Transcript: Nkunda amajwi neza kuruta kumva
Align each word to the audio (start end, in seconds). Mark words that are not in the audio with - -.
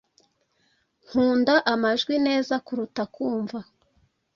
Nkunda 1.05 1.55
amajwi 1.73 2.15
neza 2.27 2.55
kuruta 2.65 3.03
kumva 3.13 3.59